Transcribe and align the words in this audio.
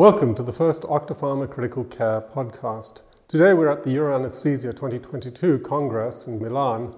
Welcome 0.00 0.34
to 0.36 0.42
the 0.42 0.50
first 0.50 0.84
Octapharma 0.84 1.50
Critical 1.50 1.84
Care 1.84 2.22
podcast. 2.22 3.02
Today 3.28 3.52
we're 3.52 3.68
at 3.68 3.82
the 3.82 3.90
Euroanesthesia 3.90 4.72
2022 4.72 5.58
Congress 5.58 6.26
in 6.26 6.40
Milan, 6.40 6.94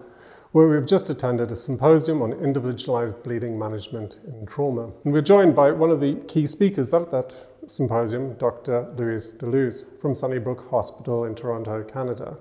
where 0.52 0.68
we've 0.68 0.86
just 0.86 1.10
attended 1.10 1.50
a 1.50 1.56
symposium 1.56 2.22
on 2.22 2.32
individualized 2.34 3.20
bleeding 3.24 3.58
management 3.58 4.20
in 4.24 4.46
trauma. 4.46 4.92
And 5.02 5.12
we're 5.12 5.20
joined 5.20 5.56
by 5.56 5.72
one 5.72 5.90
of 5.90 5.98
the 5.98 6.14
key 6.28 6.46
speakers 6.46 6.94
at 6.94 7.10
that 7.10 7.34
symposium, 7.66 8.34
Dr. 8.34 8.94
Luis 8.96 9.32
Da 9.32 9.48
Luz 9.48 9.84
from 10.00 10.14
Sunnybrook 10.14 10.70
Hospital 10.70 11.24
in 11.24 11.34
Toronto, 11.34 11.82
Canada. 11.82 12.38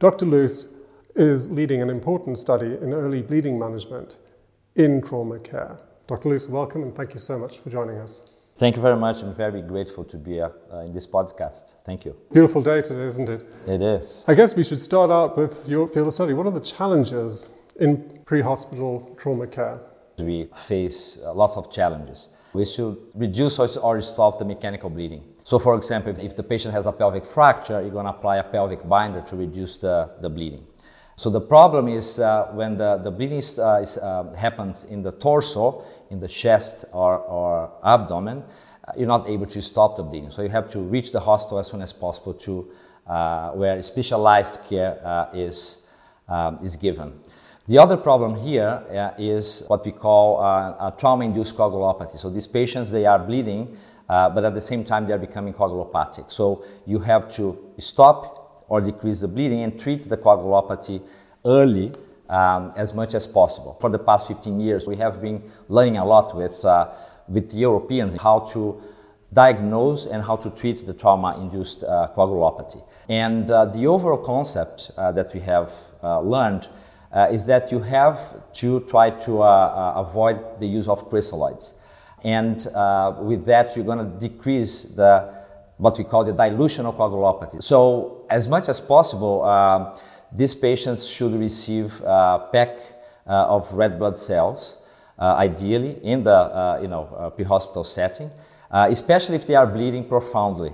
Dr. 0.00 0.26
Luz 0.26 0.68
is 1.16 1.50
leading 1.50 1.80
an 1.80 1.88
important 1.88 2.38
study 2.38 2.76
in 2.82 2.92
early 2.92 3.22
bleeding 3.22 3.58
management 3.58 4.18
in 4.76 5.00
trauma 5.00 5.38
care. 5.38 5.78
Dr. 6.06 6.28
Luz, 6.28 6.46
welcome 6.46 6.82
and 6.82 6.94
thank 6.94 7.14
you 7.14 7.20
so 7.20 7.38
much 7.38 7.56
for 7.56 7.70
joining 7.70 7.96
us. 7.96 8.33
Thank 8.56 8.76
you 8.76 8.82
very 8.82 8.96
much. 8.96 9.22
I'm 9.22 9.34
very 9.34 9.62
grateful 9.62 10.04
to 10.04 10.16
be 10.16 10.40
uh, 10.40 10.48
in 10.84 10.92
this 10.92 11.08
podcast. 11.08 11.74
Thank 11.84 12.04
you. 12.04 12.14
Beautiful 12.32 12.62
day 12.62 12.82
today, 12.82 13.06
isn't 13.06 13.28
it? 13.28 13.44
It 13.66 13.82
is. 13.82 14.24
I 14.28 14.34
guess 14.34 14.54
we 14.54 14.62
should 14.62 14.80
start 14.80 15.10
out 15.10 15.36
with 15.36 15.68
your 15.68 15.88
field 15.88 16.06
of 16.06 16.12
study. 16.12 16.34
What 16.34 16.46
are 16.46 16.52
the 16.52 16.60
challenges 16.60 17.48
in 17.80 18.20
pre 18.24 18.40
hospital 18.42 19.12
trauma 19.18 19.48
care? 19.48 19.80
We 20.18 20.48
face 20.54 21.18
uh, 21.24 21.34
lots 21.34 21.56
of 21.56 21.72
challenges. 21.72 22.28
We 22.52 22.64
should 22.64 22.96
reduce 23.16 23.58
or 23.58 24.00
stop 24.00 24.38
the 24.38 24.44
mechanical 24.44 24.88
bleeding. 24.88 25.24
So, 25.42 25.58
for 25.58 25.74
example, 25.74 26.14
if 26.20 26.36
the 26.36 26.44
patient 26.44 26.74
has 26.74 26.86
a 26.86 26.92
pelvic 26.92 27.24
fracture, 27.24 27.80
you're 27.82 27.90
going 27.90 28.06
to 28.06 28.12
apply 28.12 28.36
a 28.36 28.44
pelvic 28.44 28.88
binder 28.88 29.20
to 29.22 29.36
reduce 29.36 29.78
the, 29.78 30.10
the 30.20 30.30
bleeding. 30.30 30.64
So, 31.16 31.28
the 31.28 31.40
problem 31.40 31.88
is 31.88 32.20
uh, 32.20 32.50
when 32.52 32.76
the, 32.76 32.98
the 32.98 33.10
bleeding 33.10 33.42
uh, 33.58 33.80
is, 33.82 33.98
uh, 33.98 34.32
happens 34.36 34.84
in 34.84 35.02
the 35.02 35.10
torso, 35.10 35.84
in 36.14 36.20
the 36.20 36.28
chest 36.28 36.84
or, 36.92 37.18
or 37.18 37.70
abdomen, 37.84 38.38
uh, 38.42 38.92
you're 38.96 39.14
not 39.16 39.28
able 39.28 39.46
to 39.46 39.60
stop 39.60 39.96
the 39.96 40.02
bleeding. 40.02 40.30
So 40.30 40.42
you 40.42 40.48
have 40.48 40.68
to 40.70 40.80
reach 40.80 41.12
the 41.12 41.20
hospital 41.20 41.58
as 41.58 41.66
soon 41.66 41.82
as 41.82 41.92
possible 41.92 42.34
to 42.46 42.70
uh, 43.06 43.50
where 43.50 43.82
specialized 43.82 44.60
care 44.68 44.92
uh, 45.04 45.26
is, 45.34 45.78
um, 46.28 46.58
is 46.62 46.76
given. 46.76 47.12
The 47.66 47.78
other 47.78 47.96
problem 47.96 48.36
here 48.36 48.68
uh, 48.68 49.10
is 49.18 49.64
what 49.68 49.84
we 49.84 49.92
call 49.92 50.40
uh, 50.40 50.88
a 50.88 50.94
trauma-induced 50.96 51.56
coagulopathy. 51.56 52.18
So 52.18 52.30
these 52.30 52.46
patients, 52.46 52.90
they 52.90 53.06
are 53.06 53.18
bleeding, 53.18 53.76
uh, 54.08 54.28
but 54.30 54.44
at 54.44 54.54
the 54.54 54.60
same 54.60 54.84
time, 54.84 55.06
they 55.06 55.14
are 55.14 55.18
becoming 55.28 55.54
coagulopathic. 55.54 56.30
So 56.30 56.64
you 56.86 56.98
have 57.00 57.32
to 57.36 57.58
stop 57.78 58.66
or 58.68 58.80
decrease 58.80 59.20
the 59.20 59.28
bleeding 59.28 59.62
and 59.62 59.80
treat 59.80 60.08
the 60.08 60.16
coagulopathy 60.16 61.02
early 61.44 61.92
um, 62.28 62.72
as 62.76 62.94
much 62.94 63.14
as 63.14 63.26
possible. 63.26 63.76
For 63.80 63.90
the 63.90 63.98
past 63.98 64.26
15 64.26 64.60
years, 64.60 64.86
we 64.88 64.96
have 64.96 65.20
been 65.20 65.42
learning 65.68 65.98
a 65.98 66.04
lot 66.04 66.34
with, 66.34 66.64
uh, 66.64 66.92
with 67.28 67.52
Europeans 67.54 68.14
how 68.20 68.40
to 68.52 68.82
diagnose 69.32 70.06
and 70.06 70.22
how 70.22 70.36
to 70.36 70.50
treat 70.50 70.86
the 70.86 70.94
trauma-induced 70.94 71.82
uh, 71.82 72.08
coagulopathy. 72.16 72.82
And 73.08 73.50
uh, 73.50 73.66
the 73.66 73.86
overall 73.86 74.24
concept 74.24 74.92
uh, 74.96 75.12
that 75.12 75.34
we 75.34 75.40
have 75.40 75.72
uh, 76.02 76.20
learned 76.20 76.68
uh, 77.12 77.28
is 77.30 77.44
that 77.46 77.70
you 77.70 77.80
have 77.80 78.18
to 78.54 78.80
try 78.80 79.10
to 79.10 79.42
avoid 79.42 80.60
the 80.60 80.66
use 80.66 80.88
of 80.88 81.10
crystalloids. 81.10 81.74
And 82.24 82.56
with 83.20 83.44
that, 83.46 83.76
you're 83.76 83.84
going 83.84 83.98
to 83.98 84.28
decrease 84.28 84.84
the 84.84 85.44
what 85.76 85.98
we 85.98 86.04
call 86.04 86.24
the 86.24 86.32
dilution 86.32 86.86
of 86.86 86.96
coagulopathy. 86.96 87.62
So, 87.62 88.24
as 88.30 88.46
much 88.48 88.68
as 88.68 88.80
possible, 88.80 89.42
these 90.34 90.54
patients 90.54 91.06
should 91.06 91.32
receive 91.32 92.00
a 92.02 92.48
pack 92.52 92.78
uh, 93.26 93.46
of 93.46 93.72
red 93.72 93.98
blood 93.98 94.18
cells, 94.18 94.76
uh, 95.18 95.34
ideally 95.36 95.98
in 96.02 96.24
the 96.24 96.30
uh, 96.30 96.78
you 96.82 96.88
know, 96.88 97.32
pre-hospital 97.36 97.84
setting, 97.84 98.30
especially 98.70 99.36
if 99.36 99.46
they 99.46 99.54
are 99.54 99.66
bleeding 99.66 100.04
profoundly. 100.04 100.72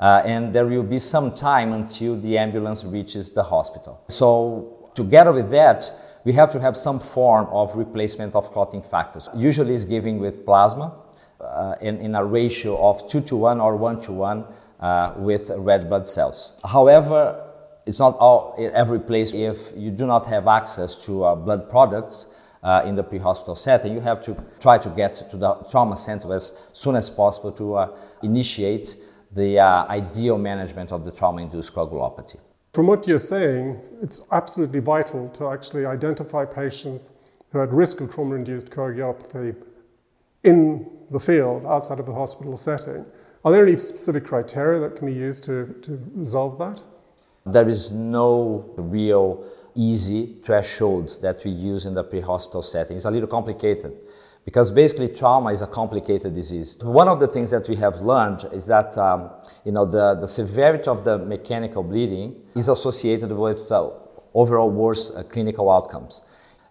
and 0.00 0.52
there 0.52 0.66
will 0.66 0.82
be 0.82 0.98
some 0.98 1.32
time 1.32 1.72
until 1.72 2.18
the 2.20 2.36
ambulance 2.36 2.84
reaches 2.84 3.30
the 3.30 3.42
hospital. 3.42 4.00
So 4.08 4.90
together 4.94 5.32
with 5.32 5.50
that, 5.52 5.92
we 6.24 6.32
have 6.32 6.50
to 6.52 6.60
have 6.60 6.76
some 6.76 6.98
form 6.98 7.46
of 7.50 7.76
replacement 7.76 8.34
of 8.34 8.52
clotting 8.52 8.82
factors. 8.82 9.28
Usually 9.34 9.74
it's 9.74 9.84
given 9.84 10.18
with 10.18 10.44
plasma 10.44 10.94
uh, 11.40 11.74
in, 11.80 11.98
in, 11.98 12.14
a 12.14 12.24
ratio 12.24 12.76
of 12.78 13.08
2 13.08 13.20
to 13.22 13.36
1 13.36 13.60
or 13.60 13.76
1 13.76 14.00
to 14.02 14.12
1 14.12 14.44
uh, 14.80 15.14
with 15.16 15.50
red 15.56 15.88
blood 15.88 16.08
cells. 16.08 16.52
However, 16.64 17.41
it's 17.86 17.98
not 17.98 18.16
all 18.18 18.54
every 18.58 19.00
place. 19.00 19.32
If 19.32 19.72
you 19.76 19.90
do 19.90 20.06
not 20.06 20.26
have 20.26 20.46
access 20.46 20.94
to 21.04 21.24
uh, 21.24 21.34
blood 21.34 21.68
products 21.68 22.26
uh, 22.62 22.82
in 22.84 22.94
the 22.94 23.02
pre-hospital 23.02 23.56
setting 23.56 23.92
you 23.92 24.00
have 24.00 24.22
to 24.22 24.36
try 24.60 24.78
to 24.78 24.88
get 24.90 25.16
to 25.16 25.36
the 25.36 25.54
trauma 25.70 25.96
center 25.96 26.32
as 26.34 26.54
soon 26.72 26.96
as 26.96 27.10
possible 27.10 27.52
to 27.52 27.74
uh, 27.74 27.96
initiate 28.22 28.96
the 29.32 29.58
uh, 29.58 29.86
ideal 29.88 30.38
management 30.38 30.92
of 30.92 31.04
the 31.04 31.10
trauma-induced 31.10 31.74
coagulopathy. 31.74 32.38
From 32.72 32.86
what 32.86 33.06
you're 33.06 33.18
saying 33.18 33.80
it's 34.02 34.20
absolutely 34.30 34.80
vital 34.80 35.28
to 35.30 35.48
actually 35.48 35.86
identify 35.86 36.44
patients 36.44 37.12
who 37.50 37.58
are 37.58 37.64
at 37.64 37.72
risk 37.72 38.00
of 38.00 38.14
trauma-induced 38.14 38.70
coagulopathy 38.70 39.56
in 40.44 40.88
the 41.10 41.20
field 41.20 41.66
outside 41.66 41.98
of 41.98 42.06
the 42.06 42.14
hospital 42.14 42.56
setting. 42.56 43.04
Are 43.44 43.50
there 43.52 43.66
any 43.66 43.76
specific 43.76 44.24
criteria 44.24 44.80
that 44.80 44.96
can 44.96 45.06
be 45.06 45.12
used 45.12 45.44
to, 45.44 45.74
to 45.82 46.00
resolve 46.14 46.58
that 46.58 46.80
there 47.44 47.68
is 47.68 47.90
no 47.90 48.72
real 48.76 49.44
easy 49.74 50.36
threshold 50.44 51.18
that 51.22 51.44
we 51.44 51.50
use 51.50 51.86
in 51.86 51.94
the 51.94 52.04
pre-hospital 52.04 52.62
setting. 52.62 52.96
It's 52.96 53.06
a 53.06 53.10
little 53.10 53.28
complicated 53.28 53.96
because 54.44 54.70
basically 54.70 55.08
trauma 55.08 55.52
is 55.52 55.62
a 55.62 55.66
complicated 55.66 56.34
disease. 56.34 56.76
One 56.82 57.08
of 57.08 57.20
the 57.20 57.28
things 57.28 57.50
that 57.50 57.68
we 57.68 57.76
have 57.76 58.00
learned 58.00 58.48
is 58.52 58.66
that 58.66 58.98
um, 58.98 59.30
you 59.64 59.72
know 59.72 59.86
the, 59.86 60.14
the 60.20 60.26
severity 60.26 60.88
of 60.88 61.04
the 61.04 61.18
mechanical 61.18 61.82
bleeding 61.82 62.40
is 62.54 62.68
associated 62.68 63.32
with 63.32 63.70
uh, 63.70 63.90
overall 64.34 64.70
worse 64.70 65.10
uh, 65.10 65.22
clinical 65.22 65.70
outcomes. 65.70 66.22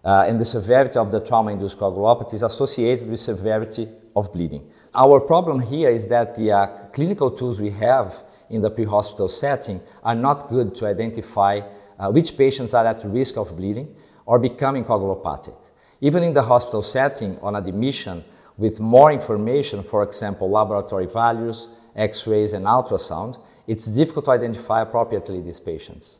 Uh, 0.04 0.24
and 0.26 0.40
the 0.40 0.44
severity 0.44 0.98
of 0.98 1.12
the 1.12 1.20
trauma-induced 1.20 1.78
coagulopathy 1.78 2.34
is 2.34 2.42
associated 2.42 3.08
with 3.08 3.20
severity 3.20 3.88
of 4.16 4.32
bleeding. 4.32 4.68
Our 4.94 5.20
problem 5.20 5.60
here 5.60 5.90
is 5.90 6.08
that 6.08 6.34
the 6.34 6.50
uh, 6.52 6.66
clinical 6.92 7.30
tools 7.30 7.60
we 7.60 7.70
have 7.70 8.22
in 8.50 8.62
the 8.62 8.70
pre-hospital 8.70 9.28
setting 9.28 9.80
are 10.02 10.14
not 10.14 10.48
good 10.48 10.74
to 10.76 10.86
identify 10.86 11.60
uh, 11.98 12.10
which 12.10 12.36
patients 12.36 12.74
are 12.74 12.86
at 12.86 13.04
risk 13.04 13.36
of 13.36 13.56
bleeding 13.56 13.94
or 14.26 14.38
becoming 14.38 14.84
coagulopathic. 14.84 15.56
Even 16.00 16.22
in 16.22 16.34
the 16.34 16.42
hospital 16.42 16.82
setting, 16.82 17.38
on 17.40 17.54
admission, 17.54 18.24
with 18.56 18.80
more 18.80 19.12
information, 19.12 19.82
for 19.82 20.02
example, 20.02 20.50
laboratory 20.50 21.06
values, 21.06 21.68
x-rays, 21.96 22.52
and 22.52 22.66
ultrasound, 22.66 23.38
it's 23.66 23.86
difficult 23.86 24.24
to 24.24 24.30
identify 24.32 24.82
appropriately 24.82 25.40
these 25.40 25.60
patients. 25.60 26.18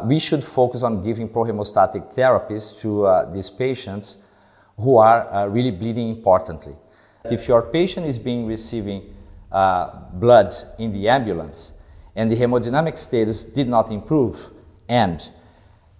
We 0.00 0.18
should 0.18 0.44
focus 0.44 0.82
on 0.82 1.02
giving 1.02 1.28
prohemostatic 1.28 2.14
therapies 2.14 2.78
to 2.80 3.06
uh, 3.06 3.32
these 3.32 3.50
patients 3.50 4.18
who 4.76 4.98
are 4.98 5.28
uh, 5.32 5.46
really 5.46 5.70
bleeding 5.70 6.08
importantly. 6.10 6.76
If 7.24 7.48
your 7.48 7.62
patient 7.62 8.06
is 8.06 8.20
being 8.20 8.46
receiving 8.46 9.15
uh, 9.56 10.10
blood 10.12 10.54
in 10.78 10.92
the 10.92 11.08
ambulance 11.08 11.72
and 12.14 12.30
the 12.30 12.36
hemodynamic 12.36 12.98
status 12.98 13.42
did 13.42 13.68
not 13.68 13.90
improve 13.90 14.50
and 14.88 15.30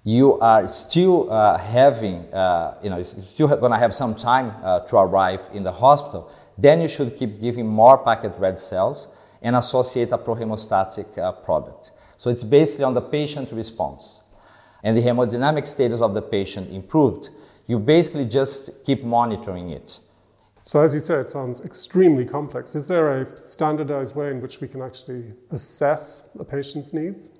you 0.05 0.39
are 0.41 0.69
still 0.69 1.33
uh, 1.33 1.59
having, 1.59 2.33
uh, 2.33 2.79
you 2.83 2.91
know, 2.91 3.03
still 3.03 3.49
going 3.49 3.73
to 3.73 3.79
have 3.79 3.95
some 3.95 4.15
time 4.15 4.53
uh, 4.63 4.81
to 4.81 4.97
arrive 4.97 5.43
in 5.53 5.63
the 5.63 5.73
hospital, 5.73 6.31
then 6.59 6.81
you 6.81 6.87
should 6.87 7.17
keep 7.17 7.41
giving 7.41 7.67
more 7.67 7.99
packet 7.99 8.33
red 8.39 8.61
cells 8.61 9.09
and 9.43 9.57
associate 9.57 10.13
a 10.13 10.19
prohemostatic 10.19 11.19
uh, 11.19 11.33
product. 11.33 11.93
So 12.19 12.31
it's 12.31 12.45
basically 12.45 12.85
on 12.85 12.95
the 12.95 13.01
patient 13.01 13.51
response. 13.53 14.21
And 14.85 14.97
the 14.97 15.03
hemodynamic 15.03 15.67
status 15.67 16.01
of 16.01 16.15
the 16.15 16.23
patient 16.23 16.71
improved. 16.71 17.31
You 17.67 17.79
basically 17.79 18.27
just 18.27 18.85
keep 18.85 19.03
monitoring 19.03 19.71
it. 19.71 19.99
So, 20.67 20.83
as 20.83 20.93
you 20.95 20.99
say, 20.99 21.21
it 21.21 21.31
sounds 21.31 21.61
extremely 21.61 22.25
complex. 22.25 22.75
Is 22.75 22.89
there 22.89 23.23
a 23.23 23.37
standardized 23.37 24.17
way 24.17 24.33
in 24.33 24.41
which 24.41 24.61
we 24.61 24.67
can 24.67 24.83
actually 24.83 25.33
assess 25.53 26.23
a 26.41 26.45
patient's 26.45 26.93
needs? 26.93 27.31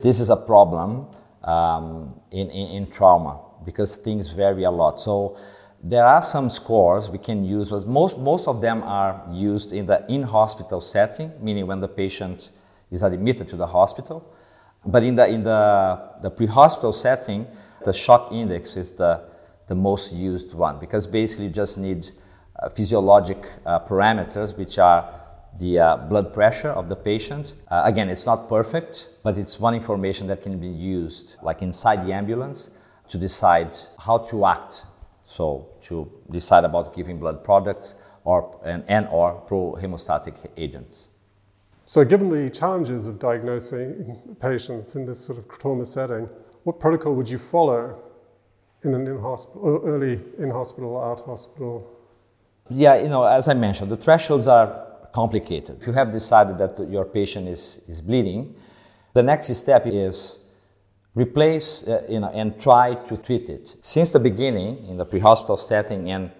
This 0.00 0.18
is 0.18 0.30
a 0.30 0.36
problem 0.36 1.06
um, 1.44 2.20
in, 2.32 2.50
in, 2.50 2.66
in, 2.82 2.90
trauma 2.90 3.38
because 3.64 3.94
things 3.94 4.30
vary 4.32 4.64
a 4.64 4.70
lot. 4.72 4.98
So, 4.98 5.38
there 5.80 6.04
are 6.04 6.20
some 6.20 6.50
scores 6.50 7.08
we 7.08 7.18
can 7.18 7.44
use, 7.44 7.70
but 7.70 7.86
most, 7.86 8.18
most 8.18 8.48
of 8.48 8.60
them 8.60 8.82
are 8.82 9.24
used 9.30 9.72
in 9.72 9.86
the 9.86 10.04
in 10.08 10.24
hospital 10.24 10.80
setting, 10.80 11.30
meaning 11.40 11.68
when 11.68 11.78
the 11.78 11.88
patient 11.88 12.50
is 12.90 13.04
admitted 13.04 13.46
to 13.46 13.56
the 13.56 13.68
hospital. 13.68 14.28
But 14.84 15.04
in 15.04 15.14
the, 15.14 15.28
in 15.28 15.44
the, 15.44 16.10
the 16.20 16.30
pre 16.30 16.46
hospital 16.46 16.92
setting, 16.92 17.46
the 17.84 17.92
shock 17.92 18.32
index 18.32 18.76
is 18.76 18.90
the, 18.90 19.22
the 19.68 19.76
most 19.76 20.12
used 20.12 20.52
one 20.52 20.80
because 20.80 21.06
basically 21.06 21.44
you 21.44 21.50
just 21.50 21.78
need 21.78 22.10
physiologic 22.74 23.46
uh, 23.64 23.80
parameters, 23.80 24.56
which 24.56 24.78
are 24.78 25.12
the 25.58 25.78
uh, 25.78 25.96
blood 25.96 26.32
pressure 26.32 26.70
of 26.70 26.88
the 26.88 26.96
patient. 26.96 27.54
Uh, 27.68 27.82
again, 27.84 28.08
it's 28.08 28.26
not 28.26 28.48
perfect, 28.48 29.08
but 29.22 29.38
it's 29.38 29.58
one 29.58 29.74
information 29.74 30.26
that 30.26 30.42
can 30.42 30.58
be 30.58 30.68
used, 30.68 31.36
like 31.42 31.62
inside 31.62 32.06
the 32.06 32.12
ambulance, 32.12 32.70
to 33.08 33.18
decide 33.18 33.76
how 33.98 34.18
to 34.18 34.46
act. 34.46 34.86
So, 35.26 35.68
to 35.82 36.10
decide 36.30 36.64
about 36.64 36.94
giving 36.94 37.18
blood 37.18 37.42
products 37.42 37.96
or 38.24 38.60
and, 38.64 38.84
and 38.88 39.08
or 39.10 39.32
pro 39.46 39.76
hemostatic 39.80 40.34
agents. 40.56 41.08
So, 41.84 42.04
given 42.04 42.28
the 42.28 42.48
challenges 42.50 43.06
of 43.06 43.18
diagnosing 43.18 44.36
patients 44.40 44.94
in 44.94 45.04
this 45.04 45.18
sort 45.18 45.38
of 45.38 45.48
trauma 45.48 45.84
setting, 45.84 46.28
what 46.64 46.78
protocol 46.80 47.14
would 47.14 47.28
you 47.28 47.38
follow 47.38 48.02
in 48.84 48.94
an 48.94 49.06
in 49.06 49.18
hospital, 49.20 49.82
early 49.84 50.20
in 50.38 50.50
hospital, 50.50 51.00
out 51.02 51.20
hospital? 51.20 51.95
Yeah, 52.68 52.96
you 52.96 53.08
know, 53.08 53.24
as 53.24 53.48
I 53.48 53.54
mentioned, 53.54 53.90
the 53.90 53.96
thresholds 53.96 54.48
are 54.48 54.86
complicated. 55.12 55.80
If 55.80 55.86
you 55.86 55.92
have 55.92 56.12
decided 56.12 56.58
that 56.58 56.90
your 56.90 57.04
patient 57.04 57.48
is, 57.48 57.82
is 57.88 58.00
bleeding, 58.00 58.56
the 59.14 59.22
next 59.22 59.54
step 59.54 59.86
is 59.86 60.40
replace 61.14 61.84
uh, 61.84 62.04
you 62.08 62.20
know, 62.20 62.30
and 62.34 62.60
try 62.60 62.94
to 62.94 63.16
treat 63.16 63.48
it. 63.48 63.76
Since 63.80 64.10
the 64.10 64.18
beginning, 64.18 64.86
in 64.88 64.96
the 64.96 65.06
pre-hospital 65.06 65.56
setting 65.56 66.10
and, 66.10 66.30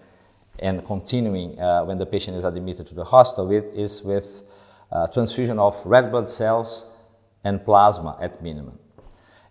and 0.59 0.85
continuing 0.85 1.59
uh, 1.59 1.85
when 1.85 1.97
the 1.97 2.07
patient 2.07 2.37
is 2.37 2.45
admitted 2.45 2.87
to 2.89 2.95
the 2.95 3.05
hospital, 3.05 3.47
with, 3.47 3.65
is 3.75 4.03
with 4.03 4.43
uh, 4.93 5.07
transfusion 5.07 5.59
of 5.59 5.81
red 5.87 6.11
blood 6.11 6.29
cells 6.29 6.85
and 7.45 7.65
plasma 7.65 8.19
at 8.21 8.43
minimum. 8.43 8.79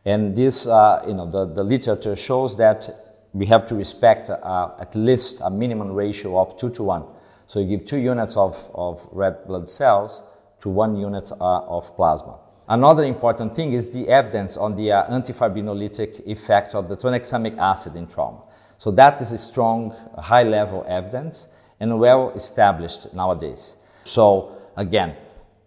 And 0.04 0.36
this, 0.36 0.68
uh, 0.68 1.04
you 1.08 1.14
know, 1.14 1.30
the, 1.30 1.46
the 1.46 1.64
literature 1.64 2.16
shows 2.16 2.56
that 2.58 3.05
we 3.36 3.46
have 3.48 3.66
to 3.66 3.76
respect 3.76 4.30
uh, 4.30 4.70
at 4.80 4.96
least 4.96 5.42
a 5.44 5.50
minimum 5.50 5.92
ratio 5.92 6.40
of 6.40 6.56
two 6.56 6.70
to 6.70 6.84
one. 6.84 7.04
So 7.48 7.60
you 7.60 7.68
give 7.68 7.86
two 7.86 7.98
units 7.98 8.38
of, 8.38 8.72
of 8.74 9.06
red 9.12 9.46
blood 9.46 9.70
cells 9.70 10.22
to 10.62 10.70
one 10.70 10.96
unit 10.96 11.30
uh, 11.34 11.36
of 11.68 11.94
plasma. 11.98 12.38
Another 12.70 13.04
important 13.04 13.54
thing 13.54 13.74
is 13.74 13.92
the 13.92 14.08
evidence 14.08 14.56
on 14.56 14.74
the 14.76 14.94
uh, 14.94 15.12
antifibrinolytic 15.12 16.26
effect 16.26 16.76
of 16.76 16.88
the 16.88 16.96
tranexamic 16.96 17.58
acid 17.58 17.98
in 17.98 18.08
trauma. 18.08 18.42
So 18.78 18.90
that 18.92 19.22
is 19.22 19.34
a 19.34 19.38
strong, 19.38 19.94
high 20.18 20.44
level 20.44 20.86
evidence 20.88 21.50
and 21.82 22.00
well 22.00 22.32
established 22.32 23.14
nowadays. 23.14 23.76
So 24.06 24.56
again, 24.78 25.14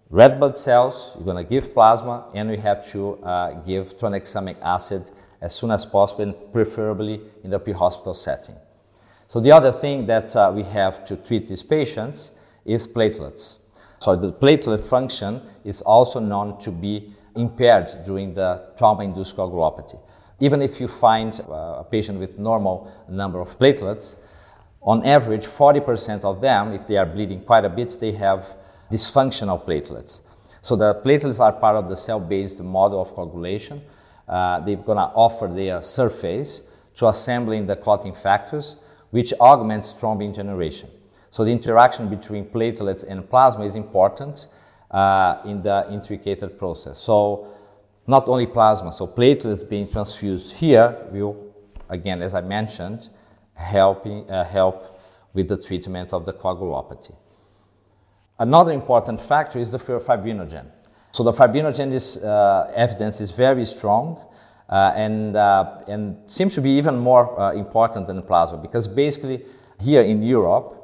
red 0.09 0.39
blood 0.39 0.57
cells, 0.57 1.13
you're 1.17 1.25
going 1.27 1.45
to 1.45 1.49
give 1.49 1.75
plasma, 1.75 2.25
and 2.35 2.49
we 2.49 2.57
have 2.57 2.91
to 2.93 3.23
uh, 3.23 3.61
give 3.61 3.99
tranexamic 3.99 4.57
acid 4.63 5.11
as 5.41 5.55
soon 5.55 5.71
as 5.71 5.87
possible, 5.87 6.23
and 6.23 6.53
preferably 6.53 7.21
in 7.45 7.51
the 7.51 7.59
pre-hospital 7.59 8.15
setting. 8.15 8.57
So 9.27 9.41
the 9.41 9.53
other 9.53 9.71
thing 9.71 10.07
that 10.07 10.35
uh, 10.35 10.51
we 10.55 10.63
have 10.65 11.05
to 11.05 11.17
treat 11.17 11.49
these 11.49 11.63
patients 11.63 12.33
is 12.65 12.89
platelets. 12.89 13.59
So 14.01 14.17
the 14.17 14.33
platelet 14.33 14.81
function 14.81 15.43
is 15.65 15.81
also 15.83 16.21
known 16.21 16.59
to 16.61 16.71
be 16.71 17.13
impaired 17.35 17.93
during 18.05 18.35
the 18.35 18.73
trauma-induced 18.77 19.37
coagulopathy. 19.37 19.99
Even 20.41 20.63
if 20.63 20.81
you 20.81 20.89
find 20.89 21.41
uh, 21.49 21.81
a 21.81 21.87
patient 21.89 22.19
with 22.19 22.39
normal 22.39 22.93
number 23.09 23.41
of 23.41 23.59
platelets, 23.59 24.17
on 24.81 25.05
average, 25.05 25.45
40% 25.47 26.23
of 26.23 26.41
them, 26.41 26.73
if 26.73 26.87
they 26.87 26.97
are 26.97 27.07
bleeding 27.07 27.43
quite 27.43 27.65
a 27.65 27.69
bit, 27.69 27.97
they 28.01 28.13
have 28.13 28.55
dysfunctional 28.91 29.63
platelets. 29.65 30.21
So 30.63 30.77
the 30.77 30.95
platelets 30.95 31.41
are 31.41 31.53
part 31.53 31.77
of 31.77 31.89
the 31.89 31.97
cell-based 31.97 32.61
model 32.61 33.03
of 33.03 33.13
coagulation. 33.15 33.83
Uh, 34.29 34.61
they're 34.61 34.77
going 34.77 34.99
to 34.99 35.11
offer 35.15 35.49
their 35.49 35.83
surface 35.83 36.63
to 36.97 37.09
assembling 37.09 37.67
the 37.67 37.77
clotting 37.77 38.15
factors, 38.15 38.77
which 39.11 39.33
augments 39.41 39.93
thrombin 39.93 40.35
generation. 40.35 40.91
So 41.31 41.45
the 41.45 41.51
interaction 41.51 42.09
between 42.09 42.47
platelets 42.47 43.05
and 43.09 43.29
plasma 43.29 43.65
is 43.65 43.75
important 43.75 44.49
uh, 44.91 45.39
in 45.45 45.63
the 45.63 45.87
intricated 45.91 46.59
process. 46.59 46.99
So 46.99 47.49
not 48.07 48.29
only 48.29 48.47
plasma, 48.47 48.93
so 48.93 49.07
platelets 49.07 49.69
being 49.69 49.89
transfused 49.89 50.55
here 50.55 50.97
will, 51.11 51.37
again, 51.89 52.23
as 52.23 52.35
I 52.35 52.41
mentioned, 52.41 53.11
helping, 53.55 54.29
uh, 54.31 54.45
help 54.45 55.01
with 55.35 55.49
the 55.49 55.57
treatment 55.57 56.13
of 56.13 56.25
the 56.27 56.33
coagulopathy. 56.33 57.15
Another 58.39 58.73
important 58.73 59.21
factor 59.21 59.59
is 59.59 59.71
the 59.71 59.79
fibrinogen. 59.79 60.67
So 61.13 61.23
the 61.23 61.33
fibrinogen 61.33 61.93
uh, 62.25 62.71
evidence 62.75 63.21
is 63.21 63.31
very 63.31 63.65
strong 63.65 64.25
uh, 64.69 64.93
and, 64.95 65.37
uh, 65.37 65.81
and 65.89 66.17
seems 66.31 66.55
to 66.55 66.61
be 66.61 66.71
even 66.71 66.99
more 66.99 67.39
uh, 67.41 67.53
important 67.53 68.07
than 68.07 68.23
plasma 68.23 68.59
because 68.59 68.87
basically 68.87 69.45
here 69.81 70.03
in 70.03 70.23
Europe, 70.23 70.75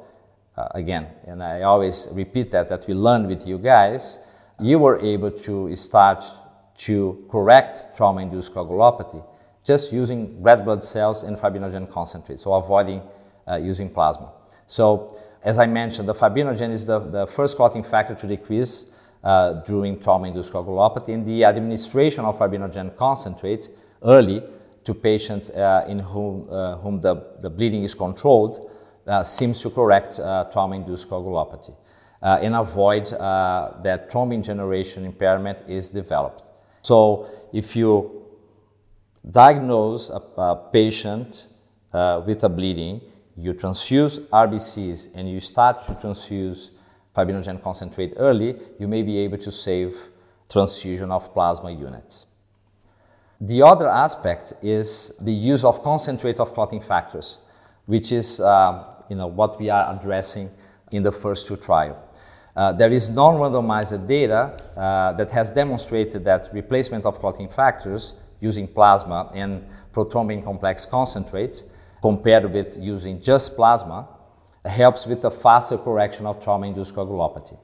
uh, 0.57 0.67
again, 0.71 1.07
and 1.27 1.43
I 1.43 1.63
always 1.63 2.07
repeat 2.11 2.51
that, 2.51 2.69
that 2.69 2.87
we 2.87 2.93
learned 2.93 3.27
with 3.27 3.45
you 3.45 3.57
guys, 3.57 4.17
you 4.59 4.79
were 4.79 4.99
able 5.01 5.31
to 5.31 5.75
start 5.75 6.23
to 6.77 7.25
correct 7.29 7.95
trauma-induced 7.95 8.53
coagulopathy 8.53 9.23
just 9.65 9.91
using 9.91 10.41
red 10.41 10.63
blood 10.63 10.83
cells 10.83 11.23
and 11.23 11.37
fibrinogen 11.37 11.89
concentrate, 11.89 12.39
so 12.39 12.53
avoiding 12.53 13.01
uh, 13.47 13.55
using 13.55 13.89
plasma. 13.89 14.31
So, 14.67 15.17
as 15.43 15.59
I 15.59 15.65
mentioned, 15.65 16.07
the 16.07 16.13
fibrinogen 16.13 16.71
is 16.71 16.85
the, 16.85 16.99
the 16.99 17.27
first 17.27 17.57
clotting 17.57 17.83
factor 17.83 18.15
to 18.15 18.27
decrease 18.27 18.85
uh, 19.25 19.53
during 19.63 19.99
trauma-induced 19.99 20.53
coagulopathy, 20.53 21.13
and 21.13 21.25
the 21.25 21.43
administration 21.43 22.23
of 22.23 22.37
fibrinogen 22.37 22.95
concentrate 22.95 23.67
early 24.03 24.43
to 24.83 24.93
patients 24.93 25.49
uh, 25.49 25.83
in 25.89 25.97
whom, 25.97 26.47
uh, 26.51 26.77
whom 26.77 27.01
the, 27.01 27.15
the 27.41 27.49
bleeding 27.49 27.83
is 27.83 27.95
controlled 27.95 28.69
uh, 29.07 29.23
seems 29.23 29.59
to 29.61 29.69
correct 29.71 30.19
uh, 30.19 30.45
trauma-induced 30.53 31.09
coagulopathy 31.09 31.75
uh, 32.21 32.39
and 32.41 32.55
avoid 32.55 33.07
that 33.07 34.09
thrombin 34.11 34.43
generation 34.43 35.05
impairment 35.05 35.57
is 35.67 35.89
developed. 35.89 36.43
So 36.81 37.27
if 37.51 37.75
you 37.75 38.23
diagnose 39.29 40.09
a, 40.09 40.21
a 40.37 40.69
patient 40.71 41.47
with 41.91 42.43
a 42.43 42.49
bleeding, 42.49 43.01
you 43.35 43.53
transfuse 43.53 44.19
RBCs 44.19 45.15
and 45.15 45.29
you 45.29 45.39
start 45.39 45.85
to 45.87 45.95
transfuse 45.95 46.71
fibrinogen 47.15 47.61
concentrate 47.61 48.13
early, 48.17 48.55
you 48.79 48.87
may 48.87 49.01
be 49.01 49.17
able 49.19 49.37
to 49.37 49.51
save 49.51 50.09
transfusion 50.49 51.11
of 51.11 51.33
plasma 51.33 51.71
units. 51.71 52.27
The 53.41 53.61
other 53.63 53.87
aspect 53.87 54.53
is 54.61 55.13
the 55.21 55.33
use 55.33 55.63
of 55.63 55.83
concentrate 55.83 56.39
of 56.39 56.53
clotting 56.53 56.81
factors, 56.81 57.39
which 57.85 58.11
is 58.11 58.39
uh, 58.39 58.83
you 59.09 59.15
know, 59.15 59.27
what 59.27 59.59
we 59.59 59.69
are 59.69 59.95
addressing 59.95 60.49
in 60.91 61.03
the 61.03 61.11
first 61.11 61.47
two 61.47 61.57
trials. 61.57 61.97
Uh, 62.55 62.71
there 62.71 62.91
is 62.91 63.09
non-randomized 63.09 64.07
data 64.07 64.55
uh, 64.77 65.11
that 65.13 65.29
has 65.29 65.51
demonstrated 65.51 66.23
that 66.23 66.49
replacement 66.53 67.05
of 67.05 67.19
clotting 67.19 67.49
factors 67.49 68.13
using 68.39 68.65
plasma 68.65 69.29
and 69.33 69.67
prothrombin 69.93 70.41
complex 70.43 70.85
concentrate 70.85 71.63
compared 72.01 72.51
with 72.53 72.77
using 72.77 73.19
just 73.19 73.55
plasma 73.57 74.07
helps 74.65 75.05
with 75.05 75.23
a 75.25 75.31
faster 75.31 75.77
correction 75.77 76.25
of 76.25 76.43
trauma-induced 76.43 76.93
coagulopathy. 76.95 77.57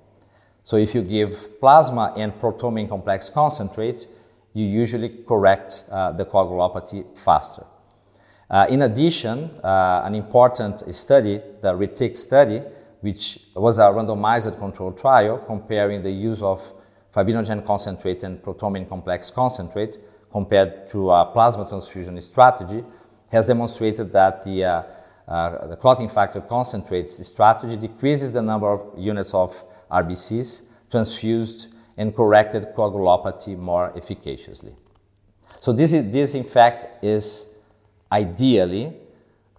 So 0.63 0.77
if 0.77 0.93
you 0.93 1.01
give 1.01 1.59
plasma 1.59 2.13
and 2.17 2.33
prothrombin 2.39 2.87
complex 2.87 3.29
concentrate, 3.29 4.07
you 4.53 4.65
usually 4.65 5.09
correct 5.27 5.85
uh, 5.91 6.11
the 6.11 6.25
coagulopathy 6.25 7.17
faster. 7.17 7.65
Uh, 8.49 8.65
in 8.69 8.81
addition, 8.81 9.49
uh, 9.63 10.01
an 10.03 10.13
important 10.13 10.93
study, 10.93 11.41
the 11.61 11.73
RETIC 11.73 12.17
study, 12.17 12.61
which 12.99 13.39
was 13.55 13.79
a 13.79 13.83
randomized 13.83 14.57
controlled 14.59 14.97
trial 14.97 15.37
comparing 15.37 16.03
the 16.03 16.11
use 16.11 16.41
of 16.41 16.73
fibrinogen 17.15 17.65
concentrate 17.65 18.23
and 18.23 18.41
prothrombin 18.41 18.87
complex 18.87 19.31
concentrate 19.31 19.97
compared 20.31 20.87
to 20.87 21.11
a 21.11 21.25
plasma 21.25 21.67
transfusion 21.67 22.19
strategy, 22.21 22.83
has 23.29 23.47
demonstrated 23.47 24.11
that 24.11 24.43
the, 24.43 24.85
uh, 25.27 25.67
the 25.67 25.75
clotting 25.75 26.09
factor 26.09 26.41
concentrates 26.41 27.17
the 27.17 27.23
strategy 27.23 27.77
decreases 27.77 28.31
the 28.31 28.41
number 28.41 28.71
of 28.71 28.97
units 28.97 29.33
of 29.33 29.63
RBCs 29.89 30.61
transfused 30.89 31.67
and 31.97 32.15
corrected 32.15 32.67
coagulopathy 32.75 33.57
more 33.57 33.91
efficaciously. 33.95 34.75
So 35.59 35.71
this, 35.71 35.93
is, 35.93 36.11
this 36.11 36.35
in 36.35 36.43
fact 36.43 37.03
is 37.03 37.47
ideally 38.11 38.93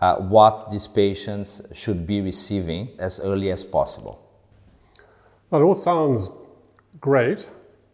uh, 0.01 0.17
what 0.17 0.71
these 0.71 0.87
patients 0.87 1.63
should 1.73 2.07
be 2.07 2.21
receiving 2.21 2.91
as 2.99 3.21
early 3.21 3.51
as 3.51 3.63
possible. 3.63 4.21
That 5.51 5.63
all 5.63 5.75
sounds 5.75 6.29
great, 7.01 7.49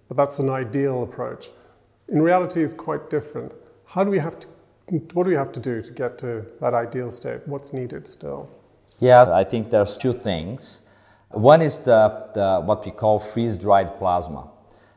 but 0.09 0.17
that's 0.17 0.39
an 0.39 0.49
ideal 0.49 1.03
approach. 1.03 1.51
In 2.09 2.23
reality, 2.23 2.63
it's 2.63 2.73
quite 2.73 3.11
different. 3.11 3.53
How 3.85 4.05
do 4.05 4.11
we 4.11 4.19
have 4.19 4.41
to, 4.41 4.49
what 4.91 5.25
do 5.25 5.31
we 5.31 5.37
have 5.37 5.53
to 5.53 5.61
do 5.61 5.83
to 5.83 5.93
get 5.93 6.19
to 6.19 6.45
that 6.61 6.75
ideal 6.75 7.11
state? 7.11 7.47
What's 7.47 7.73
needed 7.73 8.11
still? 8.11 8.49
Yeah, 9.01 9.27
I 9.31 9.45
think 9.45 9.71
there's 9.71 9.97
two 9.97 10.13
things. 10.13 10.83
One 11.31 11.61
is 11.63 11.79
the, 11.79 12.29
the 12.35 12.61
what 12.61 12.85
we 12.85 12.91
call 12.91 13.19
freeze-dried 13.19 13.99
plasma. 13.99 14.49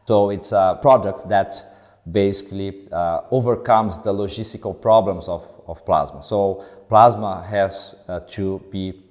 So 0.08 0.30
it's 0.30 0.52
a 0.52 0.80
product 0.82 1.30
that 1.30 1.64
basically 2.10 2.88
uh, 2.92 3.22
overcomes 3.32 4.00
the 4.00 4.14
logistical 4.14 4.80
problems 4.82 5.28
of, 5.28 5.48
of 5.68 5.86
plasma. 5.86 6.22
So 6.24 6.66
plasma 6.90 7.46
has 7.50 7.96
uh, 8.08 8.22
to 8.32 8.62
be 8.72 9.04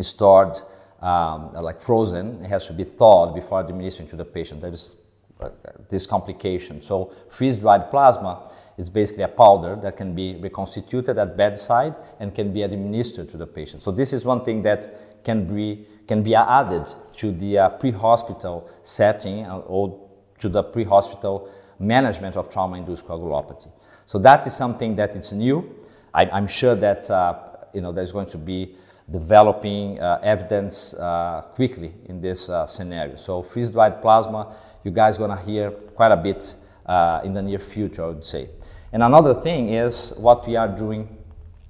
stored 0.00 0.58
um, 1.02 1.52
like 1.54 1.80
frozen, 1.80 2.42
it 2.42 2.48
has 2.48 2.66
to 2.68 2.72
be 2.72 2.84
thawed 2.84 3.34
before 3.34 3.60
administering 3.60 4.08
to 4.08 4.16
the 4.16 4.24
patient. 4.24 4.60
There 4.60 4.72
is 4.72 4.92
uh, 5.40 5.50
this 5.90 6.06
complication. 6.06 6.80
So 6.80 7.12
freeze-dried 7.28 7.90
plasma 7.90 8.50
It's 8.78 8.88
basically 8.88 9.24
a 9.24 9.28
powder 9.28 9.76
that 9.82 9.96
can 9.96 10.14
be 10.14 10.36
reconstituted 10.36 11.18
at 11.18 11.36
bedside 11.36 11.94
and 12.20 12.34
can 12.34 12.52
be 12.52 12.62
administered 12.62 13.30
to 13.30 13.36
the 13.36 13.46
patient. 13.46 13.82
So 13.82 13.90
this 13.90 14.12
is 14.12 14.24
one 14.24 14.44
thing 14.44 14.62
that 14.62 15.24
can 15.24 15.44
be 15.44 15.86
can 16.08 16.22
be 16.22 16.34
added 16.34 16.92
to 17.14 17.30
the 17.32 17.58
uh, 17.58 17.68
pre-hospital 17.70 18.68
setting 18.82 19.44
uh, 19.46 19.58
or 19.58 20.08
to 20.40 20.48
the 20.48 20.62
pre-hospital 20.62 21.48
management 21.78 22.36
of 22.36 22.50
trauma-induced 22.50 23.06
coagulopathy. 23.06 23.70
So 24.06 24.18
that 24.18 24.46
is 24.46 24.54
something 24.54 24.96
that 24.96 25.14
it's 25.14 25.32
new. 25.32 25.74
I, 26.12 26.24
am 26.36 26.46
sure 26.46 26.74
that 26.74 27.10
uh, 27.10 27.38
you 27.72 27.80
know 27.80 27.92
there's 27.92 28.12
going 28.12 28.26
to 28.26 28.38
be 28.38 28.74
developing 29.10 30.00
uh, 30.00 30.18
evidence 30.22 30.94
uh, 30.94 31.42
quickly 31.54 31.92
in 32.06 32.20
this 32.20 32.48
uh, 32.48 32.66
scenario. 32.66 33.16
So 33.16 33.42
freeze-dried 33.42 34.02
plasma, 34.02 34.54
you 34.84 34.90
guys 34.90 35.18
gonna 35.18 35.40
hear 35.40 35.70
quite 35.70 36.12
a 36.12 36.16
bit 36.16 36.54
in 37.24 37.32
the 37.32 37.42
near 37.42 37.58
future, 37.58 38.04
I 38.04 38.08
would 38.08 38.24
say. 38.24 38.48
And 38.92 39.02
another 39.02 39.32
thing 39.32 39.70
is 39.70 40.12
what 40.16 40.46
we 40.46 40.56
are 40.56 40.68
doing 40.68 41.08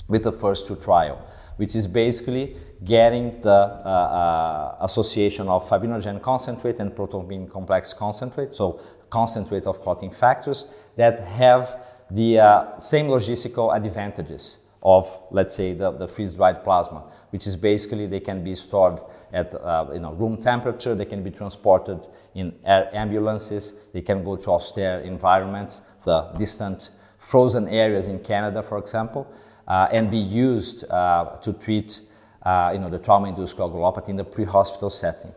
with 0.08 0.24
the 0.24 0.32
first 0.32 0.66
two 0.66 0.76
trial, 0.76 1.24
which 1.56 1.76
is 1.76 1.86
basically 1.86 2.56
getting 2.84 3.40
the 3.42 3.50
uh, 3.50 3.88
uh, 3.88 4.84
association 4.84 5.48
of 5.48 5.68
fibrinogen 5.68 6.20
concentrate 6.20 6.80
and 6.80 6.90
prothrombin 6.90 7.48
complex 7.48 7.92
concentrate, 7.94 8.54
so 8.54 8.80
concentrate 9.08 9.66
of 9.66 9.80
clotting 9.80 10.10
factors 10.10 10.66
that 10.96 11.20
have 11.20 11.80
the 12.10 12.40
uh, 12.40 12.78
same 12.80 13.06
logistical 13.06 13.74
advantages 13.74 14.58
of, 14.82 15.06
let's 15.30 15.54
say, 15.54 15.72
the, 15.74 15.92
the 15.92 16.08
freeze-dried 16.08 16.64
plasma, 16.64 17.04
which 17.30 17.46
is 17.46 17.54
basically 17.54 18.06
they 18.06 18.18
can 18.18 18.42
be 18.42 18.56
stored 18.56 18.98
at 19.32 19.54
uh, 19.54 19.86
you 19.92 20.00
know, 20.00 20.12
room 20.14 20.36
temperature, 20.36 20.96
they 20.96 21.04
can 21.04 21.22
be 21.22 21.30
transported 21.30 22.08
in 22.34 22.52
ambulances, 22.64 23.74
they 23.92 24.02
can 24.02 24.24
go 24.24 24.34
to 24.34 24.50
austere 24.50 25.00
environments, 25.00 25.82
the 26.04 26.22
distant 26.36 26.90
frozen 27.22 27.68
areas 27.68 28.06
in 28.06 28.18
Canada, 28.18 28.62
for 28.62 28.78
example, 28.78 29.26
uh, 29.68 29.88
and 29.90 30.10
be 30.10 30.18
used 30.18 30.84
uh, 30.90 31.36
to 31.40 31.52
treat 31.54 32.00
uh, 32.42 32.70
you 32.74 32.80
know, 32.80 32.90
the 32.90 32.98
trauma-induced 32.98 33.56
coagulopathy 33.56 34.08
in 34.08 34.16
the 34.16 34.24
pre-hospital 34.24 34.90
setting. 34.90 35.32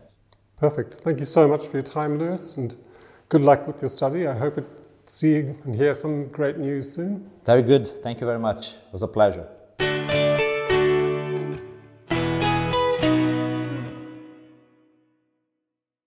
Perfect. 0.57 0.95
Thank 0.95 1.19
you 1.19 1.25
so 1.25 1.47
much 1.47 1.67
for 1.67 1.77
your 1.77 1.83
time, 1.83 2.17
Luis, 2.17 2.57
and 2.57 2.75
good 3.29 3.41
luck 3.41 3.67
with 3.67 3.81
your 3.81 3.89
study. 3.89 4.27
I 4.27 4.33
hope 4.33 4.55
to 4.55 4.65
see 5.05 5.37
and 5.37 5.75
hear 5.75 5.93
some 5.93 6.27
great 6.29 6.57
news 6.57 6.91
soon. 6.91 7.29
Very 7.45 7.61
good. 7.61 7.87
Thank 7.87 8.19
you 8.21 8.27
very 8.27 8.39
much. 8.39 8.69
It 8.69 8.93
was 8.93 9.01
a 9.01 9.07
pleasure. 9.07 9.47